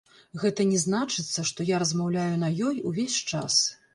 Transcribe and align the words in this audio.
Гэта 0.43 0.63
не 0.69 0.79
значыцца, 0.83 1.43
што 1.51 1.67
я 1.75 1.81
размаўляю 1.85 2.33
на 2.47 2.51
ёй 2.69 2.83
увесь 2.93 3.19
час. 3.33 3.63